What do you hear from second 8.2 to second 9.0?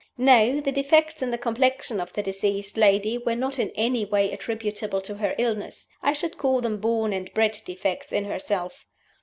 herself.